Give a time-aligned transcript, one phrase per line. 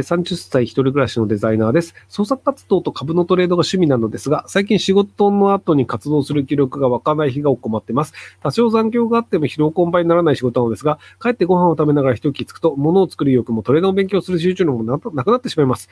[0.00, 1.94] 30歳一人暮らしのデザイナーです。
[2.08, 8.12] 創作活動と株のトレードが趣味なのですが、最近仕事の後に活動する気力が湧かない日が困ってます。
[8.42, 15.88] 多少残業があっても疲労困憊にならない仕事なのですが、帰ってご飯を食べながら一息つくと、物を作る意欲もトレードの勉強する集中力もなくなってしまいます。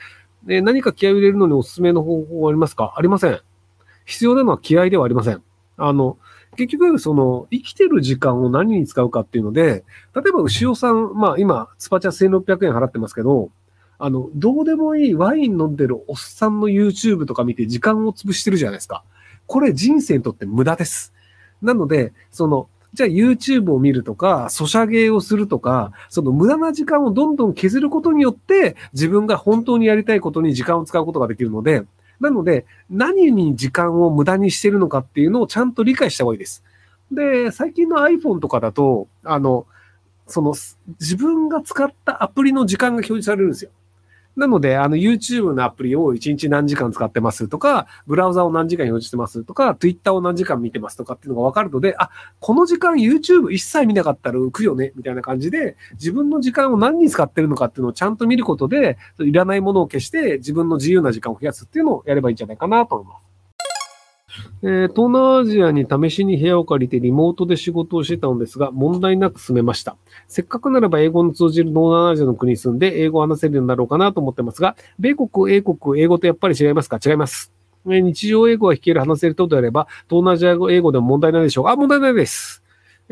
[0.47, 2.93] え何か気合を入れるのにおすすめの方法はありますか？
[2.97, 3.39] ありません。
[4.05, 5.41] 必要なのは気合ではありません。
[5.77, 6.17] あの、
[6.55, 9.83] 結局、その、生きてる時間を何に使うかっていうので、
[10.15, 13.49] 例えば、牛尾さん、まあ今、スパチャ1600円払ってますけど、
[13.97, 19.03] あの、どうでもいいワイン飲んでるおっさんの YouTube とか見て時間を潰してるじゃないですか。
[19.47, 21.13] これ人生にとって無駄です。
[21.61, 31.83] なので、その、じゃあ YouTube を見るとか、ソシャゲをするとか、その無駄な時間をどんどん削ることによって、自分が本当にやりたいことに時間を使うことができるので、
[32.19, 36.63] なので、何に時間を無駄にしてるのかっていうのをちゃんと理解した方がいいです。
[37.11, 39.65] で、最近の iPhone とかだと、あの、
[40.27, 40.55] その、
[40.99, 43.71] 自分が使ったアプリの時間が表示されるんですよ。
[44.35, 63.24] なので、あの、YouTube のアプリを1日何時間使ってますとか、ブラウザを何時間表示してますとか、Twitter を何時間見てますとかっていうのが分かるので、あ、この時間 YouTube 一切見なかったら浮くよね、みたいな感じで、自分の時間を何に使ってるのかっていうのをちゃんと見ることで、いらないものを消して自分の自由な時間を増やすっていうのをやればいいんじゃないかなと思います。
[64.63, 69.97] えー東南アジアに試しに部屋を借りてリモートで仕事をしてたのですが、問題なく進めました。
[70.27, 76.99] せっかくならば英語の通じる東南アジアの国に住んで英語を話せるようになろうかなと思ってますが、米国、英国、英語とやっぱり違いますか？
[77.05, 77.51] 違います。
[77.87, 82.63] え日常英語が弾ける、話せるとであれば、東南アジア英語でも問題ないでしょうかあ、問題ないです。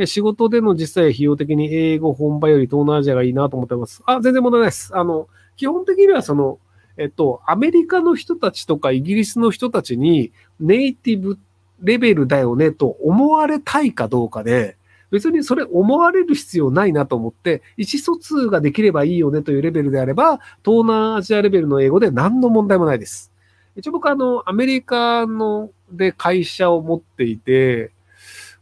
[0.05, 4.01] 仕事での実際費用的に英語本場より東南アジアがいいなと思ってます。
[4.07, 4.89] あ、全然問題ないです。
[4.97, 6.57] あの、基本的にはその、
[6.97, 11.39] えっと、アメリカの人たちとかイギリスの人たちにネイティブ
[11.81, 14.77] レベルだよねと思われたいかどうかで、
[15.11, 23.31] 別にそれ思われる必要ないなと思って、意思疎通ができればいいよねというレベルであれば、東南アジアレベルの英語で何の問題もないです。
[23.75, 27.91] 一応僕あの、アメリカので会社を持っていて、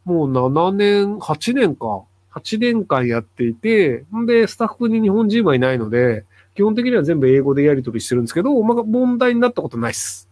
[0.03, 2.03] もう7年、8年か。
[2.34, 6.24] 8年間やっていて、んで、スタッフに日本人はいないので、
[6.62, 10.30] 基本的には全部英語でやり取りしてるんですけど、まあ、問題になったことないです。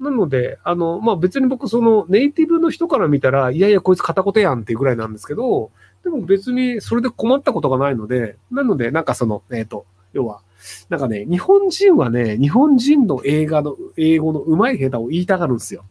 [0.00, 5.70] なので、あの、まあ、別に僕、その、ネイティブの人から見たら、いやいや、こいつ片言やんっていうぐらいなんですけど、
[6.04, 10.40] でも別にそれで困ったことがないので、なので、なんかその、えっ、と、要は、
[10.88, 15.84] なんかね、日本人はね、日本人の映画の、英語の上手い下手を言いたがるんですよ。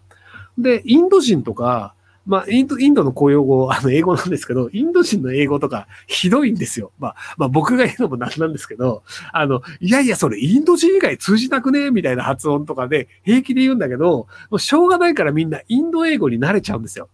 [0.57, 1.93] で、インド人とか、
[2.25, 6.91] まあ、インド、インドの公用語、 あの、英語なんですけど、インド人の英語とか、ひどいんですよ。
[6.99, 11.89] まあ、まあ、僕が言うのもなんなんですけど、あの、いやいや、それ、インド人以外通じなくね？
[11.91, 17.09] みたいな発音とかで、平気で言うんだけど、もうしょうがないからみんなインド英語に慣れちゃうんですよ。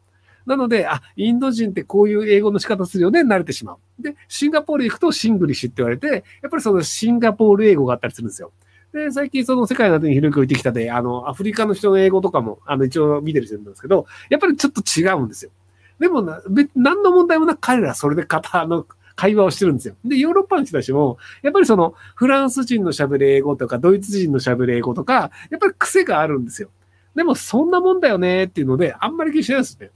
[0.45, 3.77] なので、あ、インド人ってこういう英語の仕方するよね、慣れてしまう。
[4.01, 8.51] で、シンガポール行くと Singlish って言われて、やっぱりそのシンガポール英語があったりするんですよ。
[8.93, 15.51] で、最近その世界の後に広く置いてきたで、あの、アフリカの人の英語とかも、あの、一応見てる人なんですけど、やっぱりちょっと違うんですよ。
[15.99, 19.95] でもな、別何の問題もなく彼らはそれで型の会話をしてるんですよ。
[20.05, 26.69] で、ヨーロッパの人たちも、やっぱりその、フランス人の喋る英語とか、ドイツ人の喋る英語とか、やっぱり癖があるんですよ。
[27.15, 29.89] でも、そんなもんだよねっていうので、あんまり気にしないですね。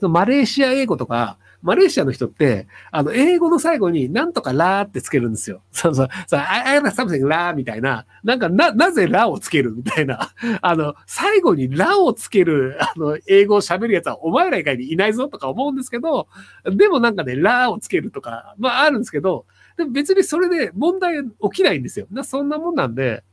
[0.00, 5.62] マレーシア英語とか、マレーシアの人って、あの、英語の最後になんとかラーってつけるんですよ。
[5.70, 10.32] そうそう、そう、I, have something ラーみたいな、なんかな、なぜラーをつけるみたいな。
[10.60, 16.26] あの、最後にラーをつける、あの、英語を喋るやつはお前ら以外にいないぞとか思うんですけど、
[16.64, 19.46] でもなんかね、ラーをつけるとか、まああるんですけど、
[19.76, 22.06] でも別にそれで問題起きないんですよ。
[22.10, 23.24] なそんなもんなんで、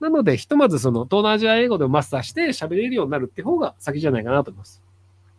[0.00, 4.82] なので、ひとまずその、東南アジア英語でマスターして喋れるようになるって方が先じゃないかなと思います。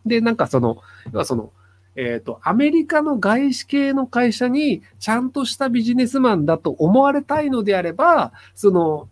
[0.04, 0.78] で、なんかその、
[1.12, 1.52] 要はその、
[1.96, 9.08] えっ、と、アメリカの外資系の会社にちゃんとしたビジネスマンだと思われたいのであれば、その、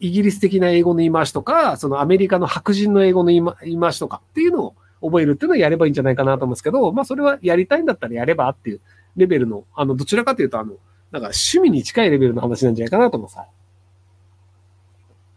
[0.00, 8.80] イギリス的な英語の言い回しとか、そのアメリカの白人の英語の言い回しとかっていうのを覚えるっていうのをやればいいんじゃないかなと思うんですけど、まあそれはやりたいんだったらやればっていう
[9.16, 10.76] レベルの、あの、どちらかというと、あの、
[11.10, 13.48] なんか趣味に近いレベルの話なんじゃないかなと思います。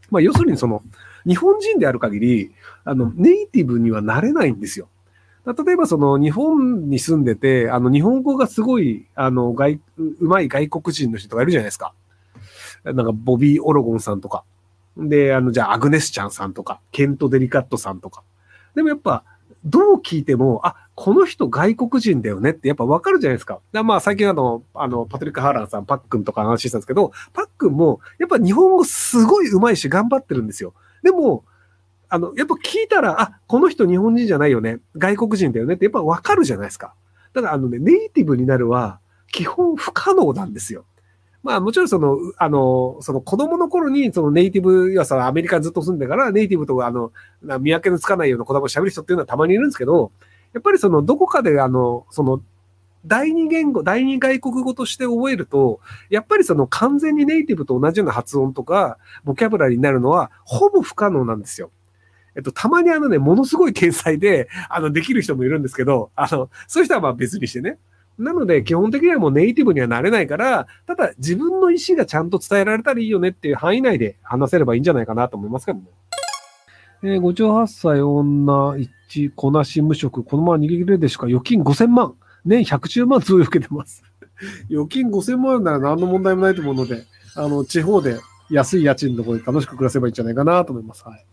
[0.10, 0.82] まあ要するにその、
[1.26, 2.52] 日本人である限り、
[2.86, 4.88] あの、ネイティブにはなれないんですよ。
[5.54, 11.94] 例えばその日本に住んでて、あの日本語がすごい、あの外、うまい外国人の人とかいるじゃないですか。
[12.84, 14.44] なんかボビー・オロゴンさんとか。
[14.98, 18.24] で、あの、じゃあアグネスちゃんさんとか、ケント・デリカットさんとか。
[18.76, 19.24] でもやっぱ、
[19.64, 23.60] どう聞いても、あ、この人外国人だよねってやっぱわかるじゃないですか。
[23.72, 30.74] だまあ最近あの、あの、パトリック・ハーランさん、パックンとか話してたんですけど、パックンも、やっぱ日本語すごい上手いし頑張ってるんですよ。
[31.04, 31.44] でも、
[32.10, 34.80] あの、やっぱ聞いたら、あ、この人日本人じゃないよね。
[34.98, 36.94] 外国人だよねってやっぱわかるじゃないですか。
[37.34, 39.00] ただあのね、ネイティブになるは
[39.32, 40.86] 基本不可能なんですよ。
[41.44, 47.12] まあもちろんその、あの、その子供の頃にそのネイティブ、要はさ、アメリカずっと住んでからネイティブとあの、
[47.60, 50.12] 見分けのつかないような言葉を喋る人っていうのはたまにいるんですけど、
[50.54, 52.42] やっぱりそのどこかであの、その、
[53.06, 55.80] 第二言語、第二外国語として覚えると、
[56.10, 61.70] やっぱりその完全にネイティブと同じような発音とか、ボキャブラリーになるのは、ほぼ不可能なんですよ。
[62.38, 67.80] えっと、たまにあのね、ものすごい天才で、あの、できる人もいるんですけど、あの、そういう人はまあ別にしてね。
[68.20, 75.86] なので、基本的にはもうネイティブにはなれないから、ただ自分の意思がちゃんと伝えられたらいいよねっていう範囲内で話せればいいんじゃないかなと思いますけどね。
[77.04, 78.76] えー、58歳女
[79.10, 81.28] 1、こなし無職、このまま逃げ切れるでしょうか？
[81.28, 82.16] 預金5000万。
[82.46, 84.04] 年110万贈与受けてます。
[84.70, 87.04] 預金5000万なら何の問題もないと思うので、
[87.36, 88.20] あの、地方で
[88.50, 91.04] 安い家賃のところで楽しく暮らせばいいんじゃないかなと思います。
[91.06, 91.26] はい。